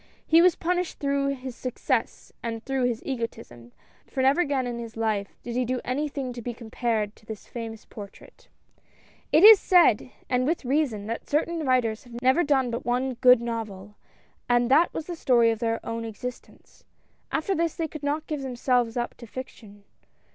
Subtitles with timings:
[0.25, 3.71] He was punished through his success and through his egotism,
[4.07, 7.45] for never again, in his life, did he do anything to be compared to this
[7.45, 8.47] famous portrait.
[9.31, 9.33] 206 AT LAST.
[9.33, 13.13] It is said, and with reason, that certain writers have never done but the one
[13.13, 13.93] good novel,
[14.49, 16.83] and that was the story of their own existence.
[17.31, 19.83] After this they could not give themselves up to fiction.